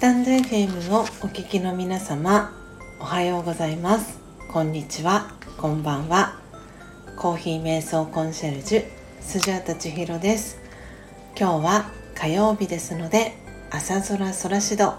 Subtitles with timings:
[0.00, 2.52] タンド FM をお聞きの皆様
[3.00, 4.20] おはようございます。
[4.48, 5.32] こんにちは。
[5.56, 6.38] こんばんは。
[7.16, 8.84] コーヒー瞑想コンシェルジュ
[9.20, 10.60] スジャータ千尋です。
[11.36, 13.32] 今日は火曜日ですので
[13.72, 14.94] 朝空空しど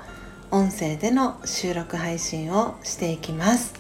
[0.51, 3.75] 音声での収録配信をしていきます。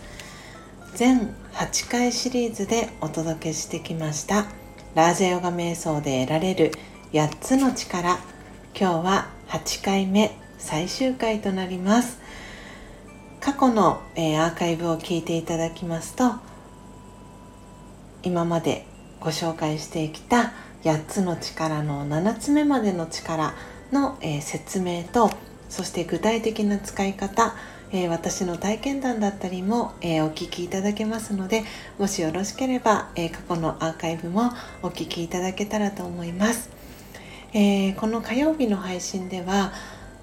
[0.95, 4.45] 全8回シリーズでお届けしてきました
[4.95, 6.71] ラージャヨガ瞑想で得られる
[7.11, 8.19] 8つの力。
[8.73, 10.48] 今日は8回目。
[10.59, 12.19] 最終回となります
[13.39, 16.33] 過去の、えー、アーカイブを聞いていただきますと
[18.21, 18.85] 今まで
[19.21, 23.53] ご紹介してきた8つの力の7つ目までの力
[23.91, 25.31] の、えー、説明と
[25.69, 27.55] そして具体的な使い方、
[27.91, 31.63] えー、私の体験談だったりも、えー、お聞きいただけますので
[31.97, 34.51] もしよろしければ、え過去のアーカイブも
[34.81, 36.69] お聞きいただけたらと思います。
[37.53, 39.73] え、この火曜日の配信では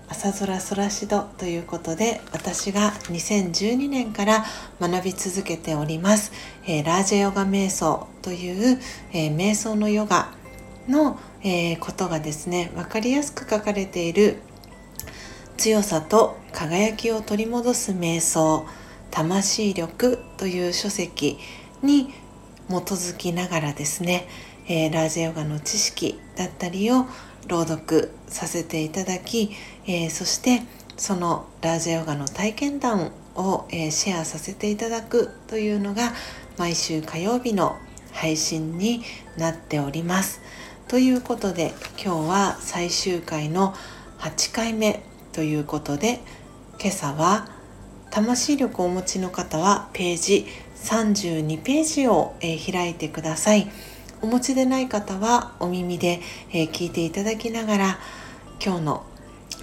[0.09, 4.45] 朝空空しどということで私が2012年から
[4.81, 6.33] 学び続けております、
[6.65, 8.79] えー、ラージェヨガ瞑想という、
[9.13, 10.33] えー、瞑想のヨガ
[10.89, 14.37] の、えー、ことがですね分かりやすく書かれている
[15.57, 18.67] 強さと輝きを取り戻す瞑想
[19.11, 21.39] 魂力という書籍
[21.83, 22.13] に
[22.69, 24.29] 基づきながらですね、
[24.69, 27.07] え、ラージェヨガの知識だったりを
[27.47, 29.51] 朗読させていただき、
[29.87, 30.63] えー、そして
[30.97, 36.13] そのラージェヨガの体験談を、えー、シェアさせていただくというのが
[36.57, 37.77] 毎週火曜日の
[38.13, 39.03] 配信に
[39.37, 40.41] なっております。
[40.89, 43.75] ということで今日は最終回の
[44.19, 46.21] 8回目ということで
[46.81, 47.49] 今朝は
[48.11, 53.69] 魂力をお持ちの方はページ32ページを、えー、開いてください。
[54.23, 56.21] お持ちでない方はお耳で、
[56.53, 57.99] えー、聞いていただきながら
[58.65, 59.07] 今日の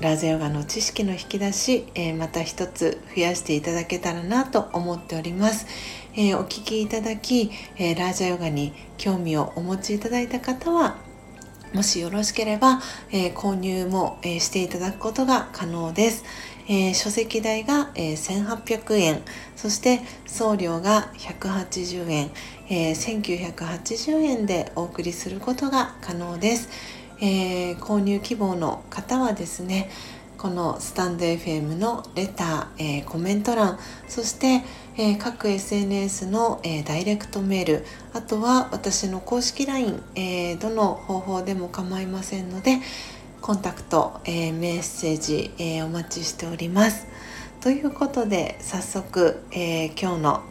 [0.02, 5.68] ラーゼヨガの知識の引き出し、えー、また一つ増やしていただけたらなと思っております。
[6.16, 10.98] えー、お聞きいただき、えラージャヨガに興味をお持ちいただいた方は
[11.74, 12.80] もしよろしければ、
[13.12, 16.24] え購入も、えしていただくことが可能です。
[16.68, 19.22] えー、書籍代が、えー、1800円。
[19.56, 22.32] そして送料が180円、
[22.70, 26.70] えー、1980円でお送りすることが可能です、
[27.20, 29.90] えー、購入希望の方はですね
[30.38, 33.80] このスタンド FM のレター、えー、コメント欄。
[34.10, 34.62] そして、
[34.96, 42.80] えー、各 SNS の、えー、ダイレクトメールあとは私の公式 LINE、えどの方法でも構いませんので
[43.42, 47.08] コンタクト、えー、メッセージ、えー、お待ちしております。
[47.60, 50.44] ということで早速、えー、今日の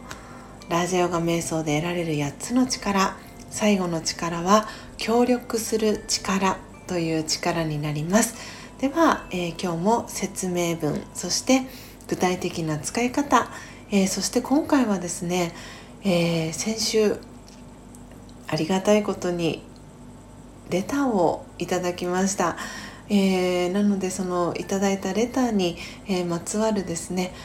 [0.69, 3.15] ラジャヨガ瞑想で得られる8つの力
[3.49, 4.67] 最後の力は
[4.97, 8.35] 協力する力という力になります
[8.79, 11.61] では、えー、今日も説明文そして
[12.07, 13.47] 具体的な使い方、
[13.95, 15.53] えー、そして今回はですね、
[16.03, 17.17] えー、先週
[18.47, 19.61] ありがたいことに
[20.71, 22.57] レターをいただきました、
[23.07, 25.77] えー、なのでそのいただいたレターに、
[26.07, 27.35] え、まつわるですね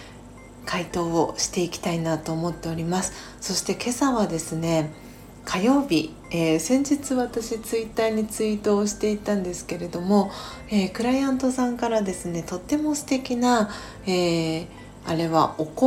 [0.65, 3.13] 回答をしていきたいなと思っております。
[3.43, 4.91] そして今朝はですね
[5.45, 10.31] 火曜日、えー、先日私ツイッターにツイートをしていたんですけれども、
[10.71, 13.69] えー、クライアントさんからですねとっても素敵な、
[14.07, 14.67] えー、
[15.07, 15.87] あれはお香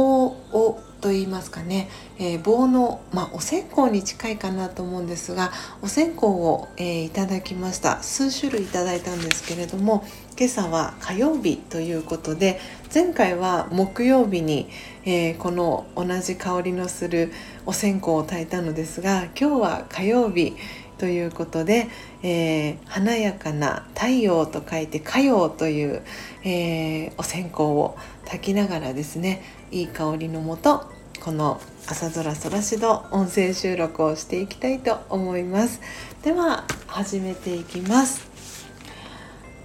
[0.58, 1.90] をと言いますかね、
[2.20, 5.52] えー、棒の、まあ、お線香に近いかなと思うんですが
[5.82, 8.02] お線香を、えー、いただきました。
[8.04, 10.06] 数種類いただいたんですけれども
[10.38, 12.60] 今朝は火曜日ということで
[12.94, 14.70] 前回は木曜日に、
[15.04, 17.32] えー、この同じ香りのする
[17.66, 20.56] お線香を焚いたのですが今日は火曜日
[21.02, 21.88] ということで、
[22.22, 26.04] えー、華やかな太陽と書いて火曜という、
[26.44, 29.42] えー、お線香を焚きながらですね
[29.72, 30.86] いい香りのもと
[31.20, 35.82] この朝空空しど音声収録をしていきたいと思います。
[36.22, 38.28] では始めていきます。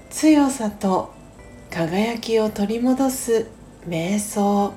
[0.09, 1.13] 強さと
[1.71, 3.47] 輝きを取り戻す
[3.87, 4.73] 瞑想。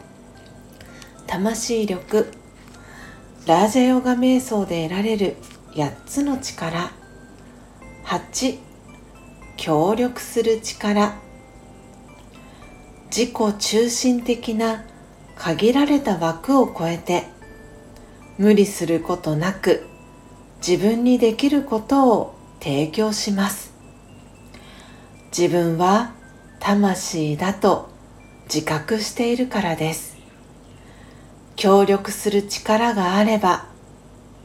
[1.25, 2.27] 魂力。
[3.45, 5.37] ラージャヨガ瞑想で得られる
[5.79, 6.91] 8つの力。
[8.03, 8.59] 8
[9.55, 11.13] 協力する力。
[13.05, 14.83] 自己中心的な
[15.37, 17.27] 限られた枠を超えて
[18.37, 19.85] 無理することなく
[20.57, 23.71] 自分にできることを提供します。
[25.31, 26.11] 自分は
[26.59, 27.89] 魂だと
[28.53, 30.17] 自覚しているからです。
[31.55, 33.68] 協力する力があれば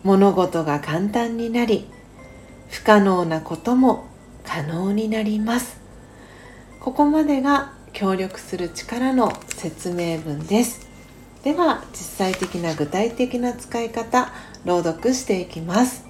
[0.05, 1.89] 物事が簡単になり
[2.69, 4.05] 不可能なことも
[4.45, 5.81] 可能になります。
[6.81, 10.87] ここまでが協力する力の説明文です。
[11.43, 14.31] では実際的な具体的な使い方
[14.65, 16.05] 朗読していきます。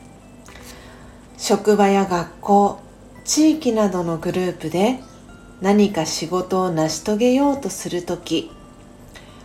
[1.39, 2.81] 職場や学校
[3.25, 4.99] 地域などのグループで
[5.61, 8.51] 何か仕事を成し遂げようとするとき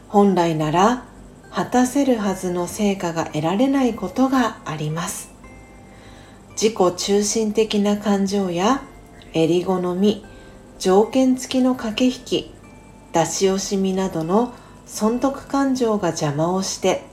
[0.08, 1.06] 本来なら
[1.52, 5.32] 果たせるはずの成果が得られないことがあります。
[6.52, 8.82] 自己中心的な感情や
[9.34, 10.26] 襟好み
[10.78, 12.54] 条件付きの駆け引き
[13.14, 14.54] 出し惜しみなどの
[14.86, 17.04] 損得感情が邪魔をして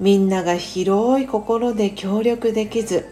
[0.00, 3.08] みんなが広い心で協力できず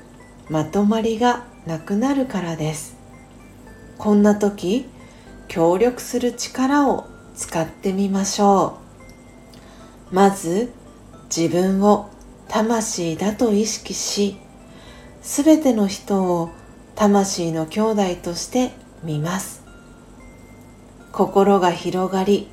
[0.51, 2.97] まとまりがなくなるからです。
[3.99, 4.87] こんな時
[5.47, 7.07] 協力する力を
[7.37, 8.82] 使ってみましょう。
[10.13, 10.71] まず
[11.35, 12.11] 自分を
[12.49, 14.37] 魂だと意識し
[15.23, 16.51] すべての人を
[16.95, 18.73] 魂の兄弟として
[19.03, 19.63] 見ます。
[21.13, 22.49] 心が広がり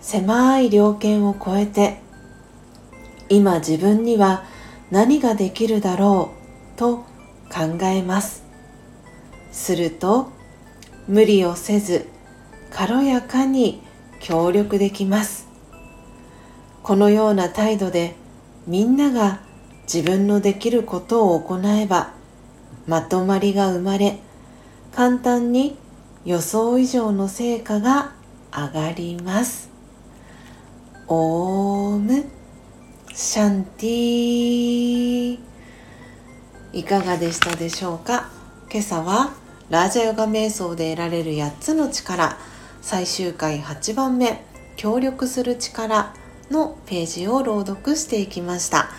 [0.00, 2.00] 狭い猟犬を超えて
[3.28, 4.44] 今自分には
[4.90, 6.32] 何ができるだろ
[6.74, 6.98] うと
[7.52, 8.44] 考えます。
[9.52, 10.30] すると
[11.06, 12.06] 無理をせず
[12.70, 13.82] 軽やかに
[14.20, 15.47] 協力できます。
[16.88, 18.14] このような態度で
[18.66, 19.40] みんなが
[19.82, 22.14] 自分のできることを行えば
[22.86, 24.18] まとまりが生まれ
[24.94, 25.76] 簡単に
[26.24, 28.14] 予想以上の成果が
[28.50, 29.68] 上がります。
[31.08, 32.24] オーム。
[33.12, 35.38] シャンティ
[36.72, 38.30] いかがでしたでしょうか？
[38.70, 39.34] 今朝は
[39.68, 42.38] ラージャヨガ瞑想で得られる8つの力
[42.80, 44.42] 最終回8番目
[44.76, 46.14] 協力する力
[46.50, 48.90] のページを朗読していきました。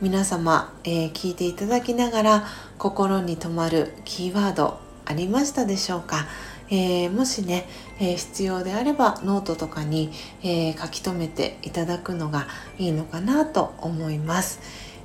[0.00, 2.46] 皆様、えー、聞いていただきながら
[2.78, 6.26] 心に留まるキーワードありましたでしょうか、
[6.70, 7.68] えー、もしね、
[7.98, 10.10] えー、必要であればノートとかに、
[10.42, 12.46] え書き留めていただくのが
[12.78, 14.60] いいのかなと思います、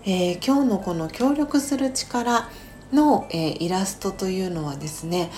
[0.06, 2.48] え今日のこの協力する力
[2.94, 5.30] の、えイラストというのはですね、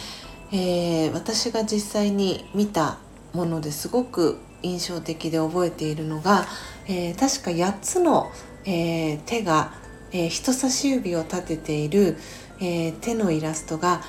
[0.52, 3.00] え私が実際に見た
[3.34, 4.38] ものですごく
[4.72, 6.46] 印象的で覚えているのが、
[6.88, 8.32] え確か8つの
[8.70, 9.72] えー、手が、
[10.12, 12.18] えー、人差し指を立てている、
[12.60, 14.02] え、手のイラストが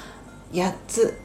[0.53, 1.21] 8つ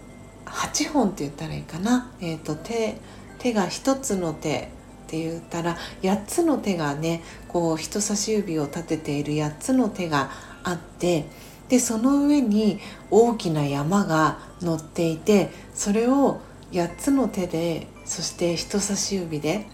[0.46, 2.98] 8本って言ったらいいかな、えーと、手
[3.40, 4.70] 手が1つの手
[5.06, 10.30] って言ったら8つの手がねこう人差し指を立てている8つの手が
[10.64, 11.26] あって
[11.70, 16.40] でその上に大きな山が乗っていてそれを
[16.72, 19.66] 8つの手でそして人差し指で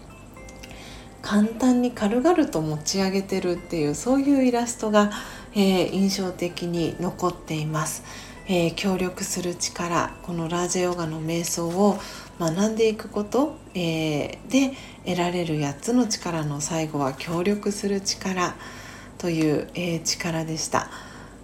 [1.22, 5.10] 簡単に軽々と持ち上げてるっていうそういうイラストが、
[5.54, 8.02] えー、印象的に残っています、
[8.46, 11.98] えー、協力する力このラージェヨガの瞑想を
[12.38, 14.74] 学んでいくこと、えー、で
[15.04, 18.54] 得られる8つの力の最後は協力する力
[19.18, 20.88] という、え力でした。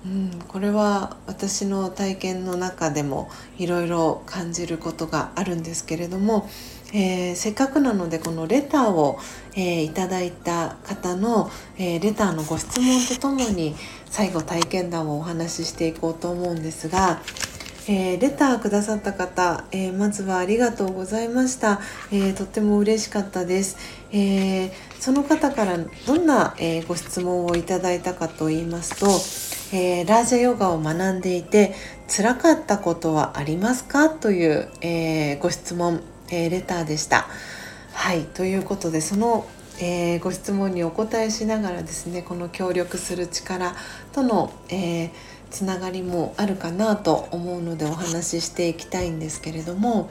[0.06, 3.28] うん、これは私の体験の中でも
[3.58, 6.48] いろいろ感じることがあるんですけれども、
[6.92, 9.18] えー、せっかくなのでこのレターを、
[9.54, 13.74] えー、いただいた方の、えー、レターのご質問とともに
[14.10, 17.20] 最後体験談をお話ししていこうと思うんですが、
[17.88, 21.80] えー、レターくださった方、えー、まずはありがとうございました、
[22.12, 23.76] えー、とっても嬉しかったです、
[24.12, 31.74] えその方からどんな、えご質問をいただいたかと言いますと、えラージャヨガを学んでいて
[32.08, 34.08] 辛かったことはありますか？
[34.08, 36.00] という、えご質問。
[36.30, 37.28] えー、レターでした。
[37.92, 39.46] はいということでその、
[39.80, 43.74] えー、ご質問にお答えしながらですねこの協力する力
[44.12, 45.10] との、えー、
[45.50, 50.10] つながりもあるかなと思うのでお話ししていきたいんですけれども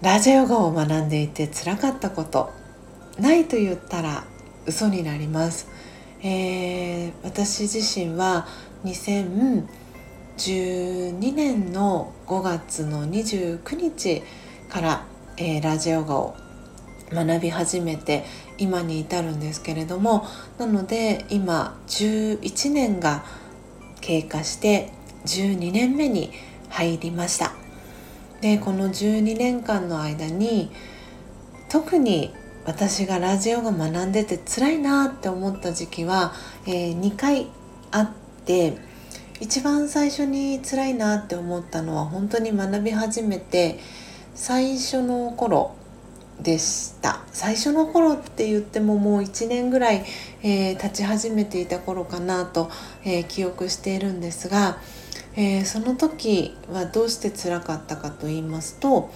[0.00, 2.52] ラジオヨガを学んでいてつらかったこと
[3.20, 4.24] ないと言ったら
[4.66, 5.68] 嘘になります。
[6.22, 8.46] えー、私自身は
[8.84, 9.66] 2000
[10.36, 14.22] 2012年の5月の29日
[14.68, 15.06] から、
[15.38, 16.36] えー、ラジオガを
[17.10, 18.24] 学び始めて
[18.58, 20.26] 今に至るんですけれども
[20.58, 23.24] なので今11年が
[24.00, 24.92] 経過して
[25.24, 26.32] 12年目に
[26.68, 27.52] 入りました。
[28.42, 30.70] でこの12年間の間に
[31.70, 32.34] 特に
[32.66, 36.34] 私がラジオが学んでて辛いなって思った時期は、
[36.66, 37.46] えー、2回
[37.90, 38.10] あっ
[38.44, 38.76] て
[39.40, 43.78] 一番最初に辛いなって思ったのは本当に学び始めて
[44.34, 45.74] 最初の頃
[46.40, 47.20] でした。
[47.32, 50.04] 最初の頃って言ってももう1年ぐらい、
[50.42, 52.70] えー、立ち始めていた頃かなと、
[53.04, 54.78] えー、記憶しているんですが、
[55.36, 59.10] えー、その時はどうして辛かったかと言いますと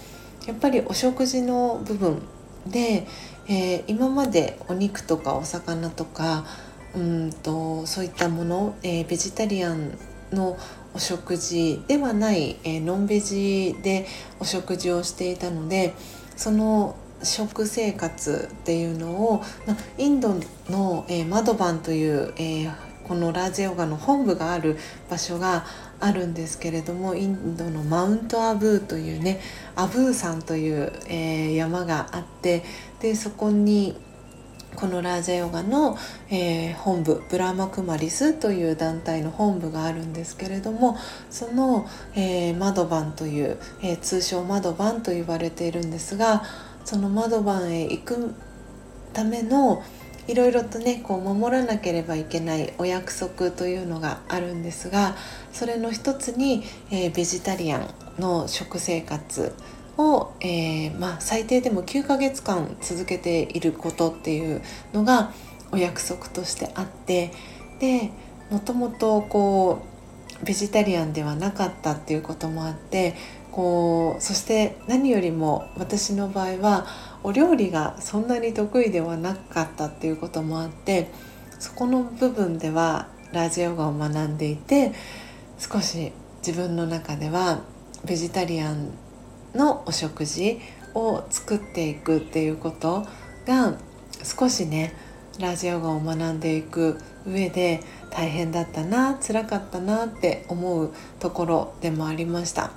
[0.47, 2.23] やっぱりお食事の部分
[2.67, 3.07] で、
[3.49, 6.45] え、今までお肉とかお魚とか
[6.95, 9.97] うんとそういったもの、えー、ベジタリアン
[10.33, 10.59] の
[10.95, 14.07] お食事ではない、えー、ノンベジで
[14.41, 15.95] お食事をしていたので
[16.37, 20.35] その食生活っていうのをまインド
[20.69, 22.73] の、えー、マドバンという、えー、
[23.05, 24.79] このラージヨガの本部がある
[25.11, 25.65] 場所が
[26.01, 29.41] あるんですけれどもインドのマウントアブーというね
[29.77, 32.65] アブー山という、えー、山があって
[33.01, 33.97] でそこに
[34.77, 35.97] このラージャヨガの、
[36.31, 40.97] えー、本部ブラマクマリスという団体の本部があるんですけれども
[41.29, 46.43] その、えー、マドバンという、えー、通称マドバンと言われているんですが
[46.85, 48.35] そのマドバンへ行く
[49.13, 49.83] ための
[50.29, 55.17] いろいろとねこう守らなければいけないお約束というのがあるんですが
[55.53, 56.63] それの一つに、
[56.93, 59.53] え、ベジタリアンの食生活
[59.99, 65.33] を、えー、まあ、最低でも9ヶ月間続けていることっていうのが
[65.73, 67.33] お約束としてあって
[67.79, 68.11] で
[68.51, 69.83] もともとこ
[70.43, 73.15] うベジタリアンではなかったっていうこともあって
[73.53, 76.87] こうそして何よりも私の場合は
[77.23, 81.11] お料理がそんなに得意ではなかったっていうこともあって
[81.59, 84.93] そこの部分ではラジヨガを学んでいて
[85.59, 86.13] 少し
[86.47, 87.61] 自分の中では
[88.05, 88.93] ベジタリアン
[89.55, 90.61] のお食事
[90.95, 93.07] を作っていくっていうこと
[93.47, 93.75] が
[94.23, 94.95] 少しね
[95.39, 97.81] ラジオガを学んでいく上で
[98.11, 102.71] 大変だったな辛かったなって思うところでもありました。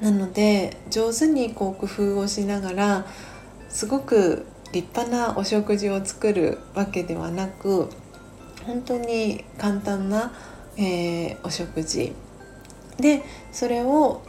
[0.00, 3.06] なので上手にこう工夫をしながら
[3.68, 7.88] すごく立派なお食事を作るわけではなく
[8.64, 10.32] 本当に簡単な、
[10.76, 12.12] えー、お食事。
[12.98, 14.22] でそれを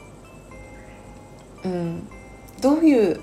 [1.64, 2.08] うん、
[2.62, 3.20] どういう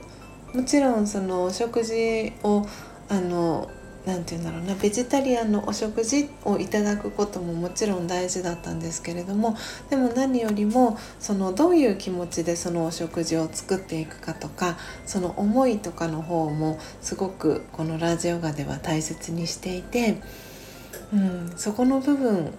[0.54, 2.66] もちろんそのお食事を
[3.08, 3.68] あの
[4.06, 9.56] なんて言うんだろうなベジタリアンのお食事をいただくことももちろん大事だったんですけれども
[9.90, 20.22] でも何よりもそのどういう気持ちでそのお食事を作っていくかとかその思いとかの方もすごくこのラジオガでは大切にしていて、
[21.12, 22.54] うん、そこの部分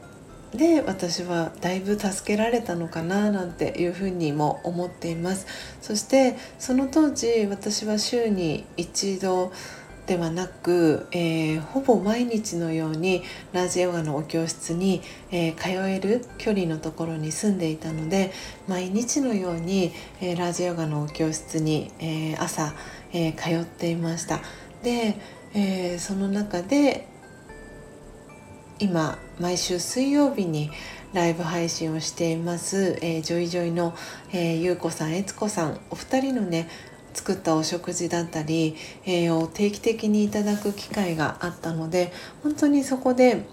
[0.58, 5.46] で私はだいぶ助けられたのかななんていうふうにも思っています。
[5.82, 9.52] そしてその当時私は週に一度
[10.08, 18.32] ではなく、えー、ほぼ毎日のようにラジオガのお教室に、えー、通える距離のところに住んでいたので
[18.68, 22.74] 毎日のように、えー、ラジオガのお教室に、え朝、
[23.14, 24.40] え通っていました。
[24.82, 25.18] で、
[25.54, 27.08] えその中で
[28.80, 30.70] 今毎週水曜日に
[31.14, 33.96] ライブ配信をしています、えー、ジョイジョイの、
[34.32, 36.70] えー、ゆうこさん、えつこさんお二人のね
[37.14, 42.12] 作ったお食事だったり、えー、を定期的にいただく機会があったので
[42.44, 43.48] 本当にそこで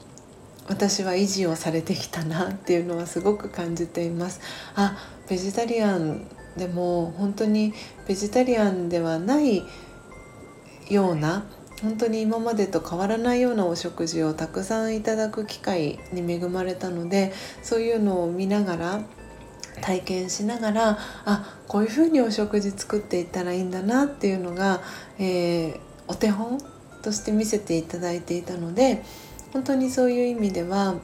[0.69, 4.41] 私は維持をされてきたなっていうのはすごく感じています。
[4.75, 4.97] あ
[5.29, 6.27] ベジタリアン
[6.57, 7.73] でも本当に
[8.07, 9.63] ベジタリアンではない
[10.91, 11.45] ような
[11.83, 19.03] 本当に今までと変わらないようなお食事をたくさんいただく機会に恵まれたのでそういうのを見ながら
[19.81, 24.81] 体験しながらあこういうふうにお食事作っていったらいいんだなっていうのが、
[25.19, 26.59] えー、お手本
[27.03, 29.03] として見せていただいていたので
[29.53, 30.95] 本当にそういう意味では、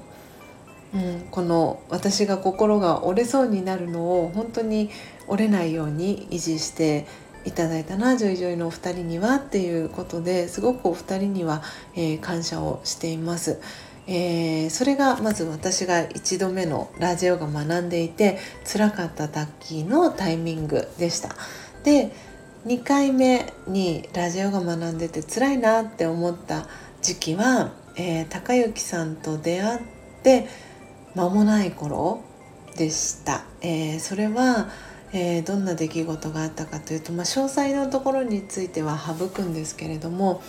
[0.95, 4.91] うん、この私が心が折れそうになるのを本当に
[5.29, 7.07] 折れないように維持して
[7.45, 11.63] いただいたなジョイジョイのお二人にはっていうことですごくお二人には、
[11.95, 13.61] えー、感謝をしています。
[14.07, 21.31] えー、それがまず私が1度目のラージャヨガ学んでいて辛かった時のタイミングでした。
[21.85, 22.11] で
[22.67, 26.67] 2回目にラージャヨガ学んでて辛いなって思った
[27.01, 29.81] 時期は、えー、高之さんと出会っ
[30.23, 30.47] て
[31.15, 32.23] 間もない頃
[32.77, 33.45] でした。
[33.63, 34.69] えー、それは
[35.12, 40.43] えー、どんな出来事があったかというと、まあ、詳細のところについては省くんですけれども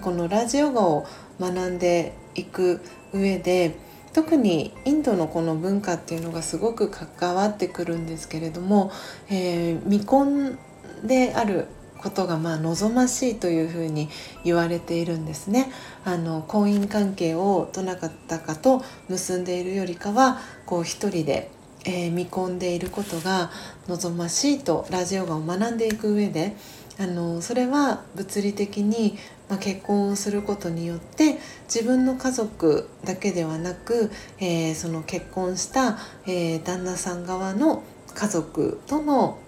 [0.00, 1.06] このラジオガを
[1.40, 2.80] 学んでいく
[3.12, 3.76] 上で
[4.12, 8.90] 特にインドのこの文化っていうのがすごく関わってくるんですけれども、
[9.30, 10.58] えー、未婚
[11.04, 11.66] である
[11.98, 14.08] ことがまあ望ましいというふうに
[14.44, 15.70] 言われているんですね。
[16.04, 21.50] あの婚姻関係をどなたかと結んでいるよりかはこう一人で
[21.84, 23.50] えー、見込んでいることが
[23.88, 26.56] 望ましいとラジオガを学んでいく上で
[26.98, 37.82] あのそれは物理的に、まあ、結婚をすることによって自分の家族だけではなく、えー、その結婚した、えー、旦那さん側の
[38.14, 39.38] 家族との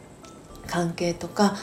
[0.67, 1.55] 関係とか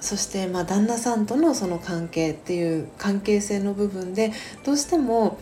[0.00, 4.32] そしてまあ旦那さんとのその関係っていう関係性の部分で
[4.64, 5.38] どうしても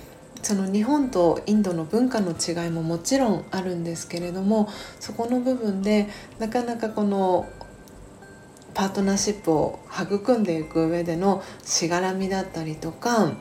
[0.46, 4.68] その日本とインドの文化の違いももちろんあるんですけれども
[5.00, 6.06] そこの部分で
[6.38, 7.48] なかなかこの
[8.72, 13.32] パートナーシップを育んでいく上でのしがらみだったりとか、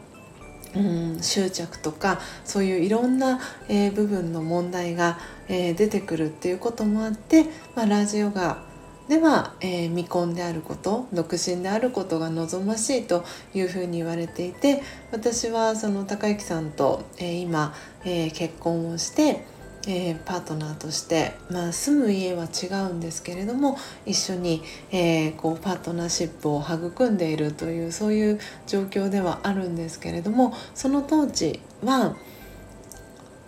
[0.75, 7.43] うん、執着とかそういういろんな、えー、部分の問題が、えー、出てくるっていうこともあって、
[7.75, 8.63] まあ、ラジオが
[9.07, 14.81] では、えー、未婚であること独身であることが望ましいというふうに言われていて
[15.11, 19.45] 私はその高之さんと、えー、今、えー、結婚をして、
[19.87, 32.15] えー、パートナーとして、まあ、住む家は違うんですけれども一緒に、えー、こうパートナーシップを育んでいるというそういう状況ではあるんですけれどもその当時は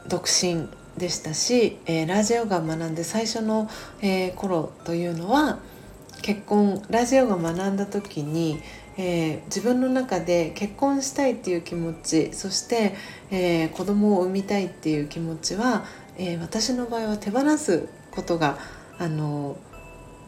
[0.08, 3.70] 独身でしたし、えー、ラジオが学んで最初の、
[4.02, 5.60] えー、頃というのは
[6.22, 8.60] 結婚ラジオが学んだ時に、
[8.98, 12.96] えー、自分の中で結婚したいっていう気持ちそして、
[13.32, 15.86] えー、子供を産みたいっていう気持ちは、
[16.18, 18.58] えー、私の場合は手放すことが
[18.98, 19.58] あの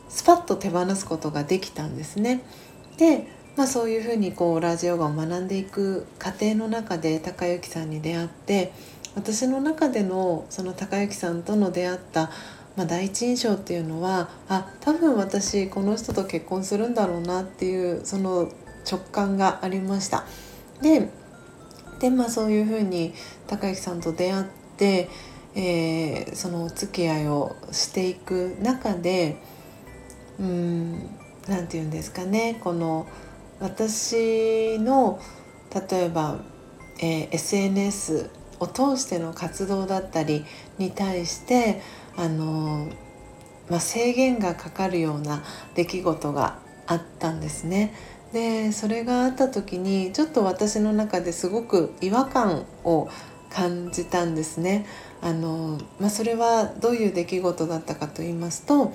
[0.10, 2.42] スパッと手放すことができたんですね。
[2.98, 3.28] で
[3.60, 8.72] まあ、そういうふうにこうラジオガを学んでいく過程の中で高之さんに出会って
[9.20, 12.32] 私の中でのその高之さんとの出会った、
[12.78, 18.50] まあ、第一印象っていうのはあ多分私この人と結婚するんだろうなっていうその
[18.90, 20.24] 直感がありました。
[20.82, 21.10] で
[22.00, 23.14] で、まあ、そういうふうに
[23.48, 24.46] 高之さんと出会っ
[24.78, 25.10] て、
[25.54, 29.36] えー、そのお付き合いをしていく中で
[30.40, 30.94] うん
[31.50, 33.06] 何て言うんですかねこの
[33.60, 35.20] 私の
[35.92, 36.38] 例えば、
[37.02, 40.46] えー、SNS を通しての活動だったり
[40.78, 41.82] に対して
[42.18, 42.88] あの、
[43.70, 45.44] まあ、制限がかかるような
[45.76, 47.94] 出来事があったんですね。
[48.34, 53.10] でそれがあった時にちょっと私の中ですごく違和感を
[53.50, 54.86] 感じたんですね。
[55.22, 58.94] あのまあ、それはどういう出来事だったかと言いますと、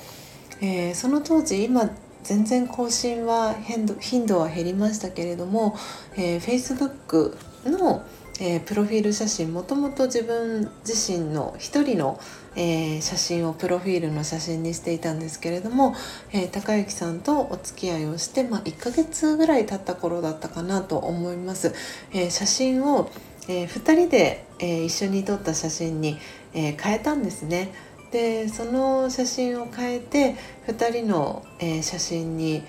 [0.62, 1.90] えー、その当時今
[2.22, 3.54] 全然更新は
[4.00, 5.76] 頻度は減りましたけれども、
[6.16, 8.02] えー、Facebook の
[8.40, 12.18] えー、プロフィール写真もともと自分自身の一人の、
[12.56, 15.94] えー、写真をプロフィールの写真にしていたんですけれども、
[16.32, 21.74] えー、高之さんとお付き合いをして、まあ、1ヶ月ぐらい経った頃だったかなと思います。
[22.12, 23.08] え写真を、
[23.48, 26.18] え2人で、え一緒に撮った写真に、
[26.54, 27.72] え変えたんですね。
[28.10, 32.62] でその写真を変えて2人の、え写真に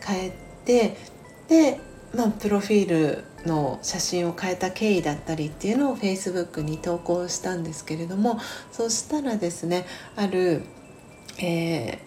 [0.00, 0.32] 変え
[0.64, 0.96] て
[1.48, 1.80] で
[2.14, 8.38] まあ、プロフィールの写真を変えた経緯だったりっていうのを Facebook に投稿したんですけれども
[8.72, 10.62] そしたらですねある、
[11.38, 12.00] え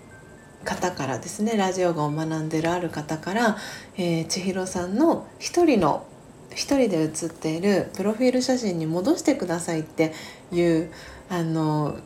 [0.64, 3.58] ー、方からですねラジオがを学んでるある方から、
[3.98, 6.06] えー、千尋さんの一人の
[6.52, 10.14] 一人で写っているプロフィール写真に戻してくださいって
[10.52, 10.92] いう
[11.30, 11.98] あの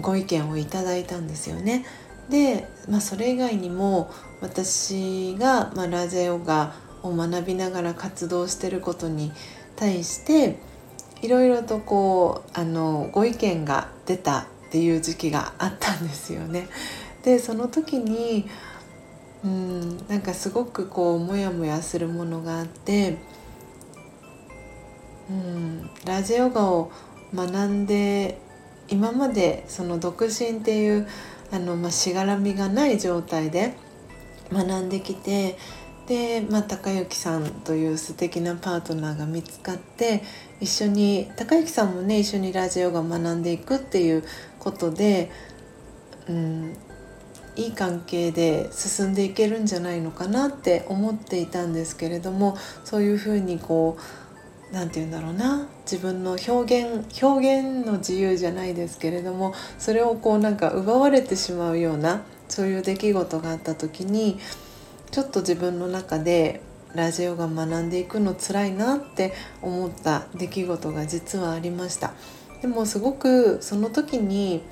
[0.00, 1.84] ご意見をいただいたんですよね。
[2.28, 9.32] で、まあ、それ以外にも私が、まあ、ラジオガを学びながら活動してることに
[9.76, 10.56] 対して
[11.22, 16.68] いろいろとこうあのご意見が出たっていう時期があったんですよね。
[17.24, 18.48] でその時に
[19.44, 23.18] うんなんかすごくこうモヤモヤするものがあって
[25.30, 26.90] うんラジオガを
[27.34, 28.38] 学んで
[28.88, 31.08] 今までその独身っていう
[31.52, 33.74] あの、まあ、しがらみがない状態で
[34.52, 35.56] 学んできて
[36.06, 40.22] で、まあ、高之さんという素敵なパートナーが見つかって
[40.60, 44.24] 一緒に高之さんもね一緒にラジオが学んでいくっていう
[44.58, 45.30] ことで、
[46.28, 46.76] うん、
[47.56, 64.38] いい関係で進んでいけるんじゃないのかなって思っていたんですけれどもそういうふうにこう何て言うんだろうな自分の表現表現の自由じゃないですけれどもそれをこうなんか奪われてしまうようなそういう出来事があった時に
[65.10, 66.60] ちょっと自分の中で
[66.94, 72.12] ラジオが学んでいくの辛いなって思った出来事が実はありました。
[72.62, 74.62] でもすごくその時に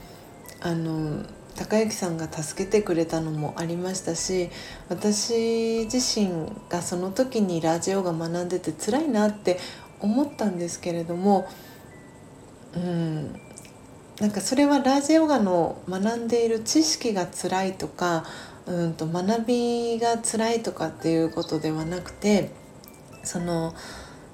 [0.61, 1.24] あの
[1.57, 4.51] 高之さんが助けてくれたのもありましたし
[4.88, 9.59] 私自身がその時にラジオが学んでて辛いなって
[10.01, 11.48] 思ったんですけれども
[12.77, 13.33] うん
[14.20, 18.24] なんかそれはラジオガの学んでいる知識が辛いとか
[18.68, 22.50] うんと学びが辛いとかっていうことではなくて
[23.24, 23.74] その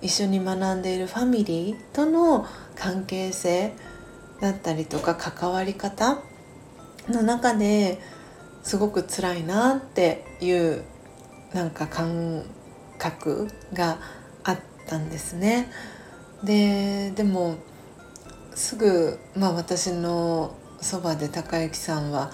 [0.02, 2.44] 一緒に学んでいるファミリーとの
[2.74, 3.72] 関係性
[4.40, 6.18] だったりとか関わり方
[7.08, 8.00] の中で
[8.64, 10.84] すごく辛いなっていう
[11.52, 12.44] なんか感
[12.98, 13.98] 覚が
[14.42, 15.70] あったんですね。
[16.42, 17.56] ででも
[18.54, 22.32] すぐ、まあ、私のそばで高之さんは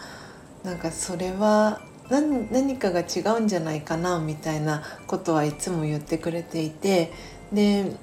[0.65, 7.13] なんかそれは何何かが違うんじゃないかなみたいなことはいつも言ってくれていて。
[7.53, 7.97] で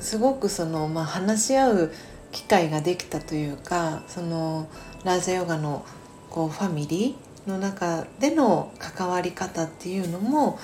[0.00, 1.92] すごくその、まあ、話し合う
[2.32, 4.68] 機会ができたというかその
[5.04, 5.84] ラージャヨガの
[6.30, 10.58] こうファミリーの中での関わり方っていうのも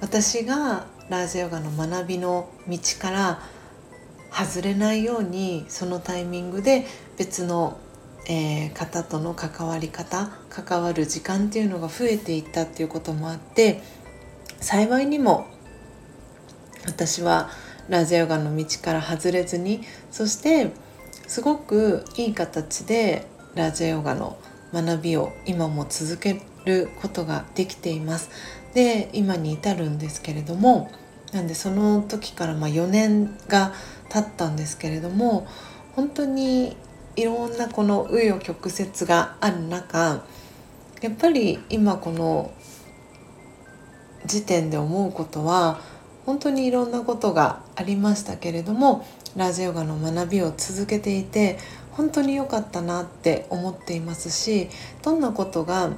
[0.00, 3.40] 私がラージャヨガの学びの道から
[4.30, 7.78] 外れないようにそのタイミングで別の、
[8.26, 13.82] えー、方との関わり方関わる時間っていうのが増えていったっていうこともあって
[14.60, 15.46] 幸いにも
[16.86, 17.50] 私は
[17.88, 20.72] ラジャヨガの道から外れずにそして
[21.26, 24.38] すごくいい形でラジャヨガの
[24.72, 28.30] 学びを今も続けることができています。
[28.74, 30.90] で今に至るんですけれども
[31.32, 33.72] なんでその時からま4年が
[34.08, 35.46] 経ったんですけれども
[35.94, 36.76] 本当に
[37.16, 40.24] いろんなこの紆余曲折がある中
[41.00, 42.52] やっぱり今この
[44.26, 45.80] 時点で思うことは
[46.26, 51.58] 本当にいろんなことがありましたけれどもラジヨガの学びを続けていて
[51.92, 54.68] 本当に良かったなって思っていますし
[55.02, 55.90] どんなことが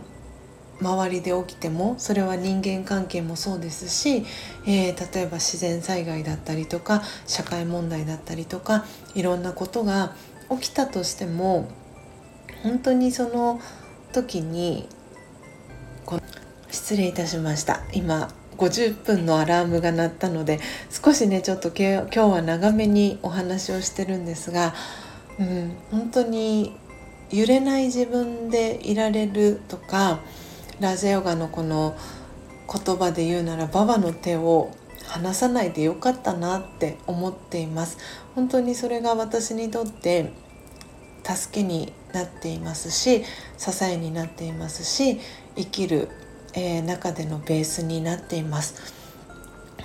[0.80, 4.24] 周りで起きてもそれは人間関係もそうですし、
[4.66, 10.14] えー、例えば自然災害だったりとか社会問題だったりとかいろんなことが
[10.50, 11.68] 起きたとしても
[12.62, 13.60] 本当にその
[14.12, 14.88] 時に
[16.70, 17.80] 失礼いたしました。
[17.92, 24.74] 今50分のアラームが鳴ったので少しねちょっと今日は長めにお話をしてるんですが、
[25.38, 26.74] うん、本当に
[27.30, 30.20] 揺れない自分でいられるとか
[30.80, 31.96] ラジャヨガのこの
[32.72, 34.70] 言葉で言うならババの手を
[35.08, 37.98] 離さないでよかったなって思っています。
[38.34, 40.32] 本当にそれが私にとって
[41.24, 43.24] 助けになっていますし
[43.58, 45.18] 支えになっていますし
[45.56, 46.08] 生きる、
[46.54, 48.94] えー、中でのベースになっています。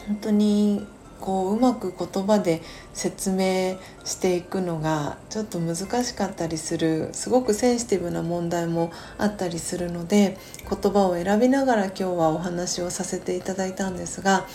[0.07, 0.85] 本当に
[1.21, 2.61] こううまく言葉で
[2.93, 14.47] 説明していくのがちょっと難しかったりするすごくセンシティブな問題もあったりするので言葉を選びながら今日はお話をさせていただいたんですが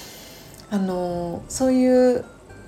[0.70, 2.24] あのそういう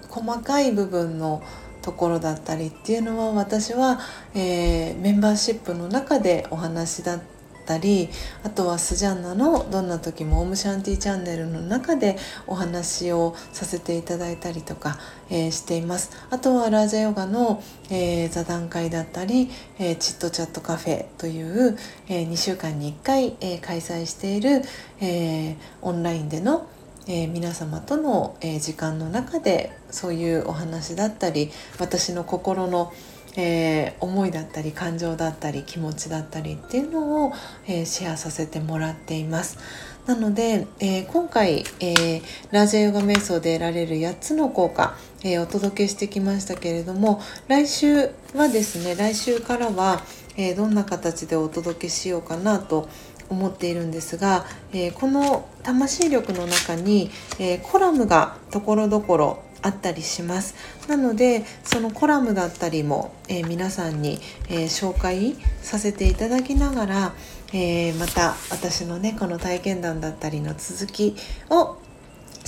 [0.09, 1.43] 細かい部分の
[1.83, 4.01] ところだったりっていうのは私は、
[4.35, 7.21] えー、メンバーシップの中でお話だっ
[7.67, 8.09] たり
[8.43, 14.99] あとはスジャンナのどんな時もオムシャンティチャンネルの中でお話をさせていただいたりとか、
[15.31, 16.11] えー、しています。
[16.31, 24.63] あとはラージャヨガの、えー、座談会だったり、え、チットチャットカフェという、え2週間に1回、え開催している、
[25.01, 26.67] えオンラインでの
[27.09, 32.93] えー、皆様との、えー、時間の中でそういうお話だったり私の心の、
[33.37, 37.33] えー、思いだったり感情だったり気持ちだったりっていうのを、
[37.67, 39.59] え、シェアさせてもらっています。
[40.07, 50.03] なので、え、今回、え、ラージャヨガ瞑想で得られる8つの効果、え、お届けしてきましたけれども来週はですね来週からは、
[50.37, 52.89] えどんな形でお届けしようかなと思
[53.29, 60.55] 思っているんですが、えこの魂力の中に、えコラムがところどころあったりします。
[60.89, 67.15] なのでそのコラムだったりも、えー、皆さんに、えー、紹介させていただきながら、
[67.53, 71.17] えー、また私のねこの体験談だったりの続き
[71.51, 71.77] を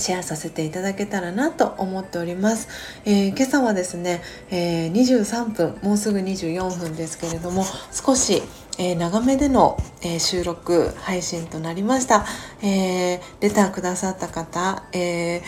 [0.01, 2.67] シェアさせていただけたらなと思っております、
[3.05, 8.41] えー、今朝はですね、えー、23分もうすぐ24分ですけれども少し
[8.77, 12.25] えー、長めでの、えー、収録配信となりました、
[12.63, 15.41] えー、レターくださった方、え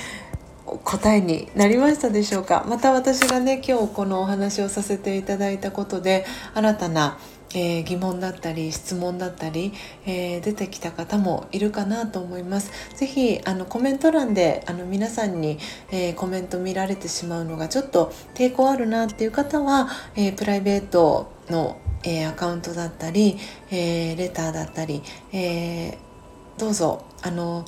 [0.84, 2.66] 答えになりましたでしょうか。
[2.68, 7.18] また私がね今日このお話をさせていただいたことで新たな
[7.54, 9.74] えー、疑問だったり質問だったり、
[10.06, 12.72] えー、出てきた方もいるかなと思います。
[12.96, 15.58] ぜひあのコメント欄であの皆さんに、
[15.92, 23.38] えー、コメント見られてしまうのがちょっと抵抗あるなっていう方は、えプライベートの、えアカウントだったり、
[23.72, 25.98] えレターだったり、え
[26.58, 27.66] どうぞあの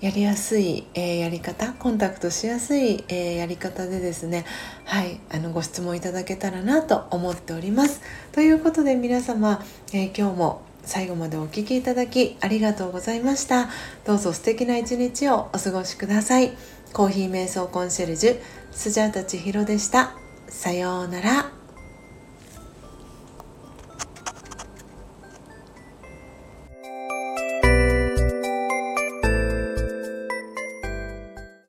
[0.00, 4.44] やりやすい、えー、やり方コンタクトしやすい、えー、やり方でですね
[4.84, 8.02] はいあのご質問いただけたらなと思っております。
[8.32, 13.68] ということで皆様、え、今日も最後までお聴きいただきありがとうございました。
[14.04, 16.52] どうぞ素敵な一日をお過ごしください。
[16.92, 20.14] コーヒー瞑想コンシェルジュスジャータ千尋でした。
[20.48, 21.55] さようなら。